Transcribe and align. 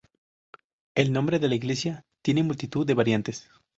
El 0.95 1.13
nombre 1.13 1.37
de 1.37 1.47
la 1.47 1.53
iglesia 1.53 2.03
tiene 2.23 2.41
multitud 2.41 2.87
de 2.87 2.95
variantes. 2.95 3.51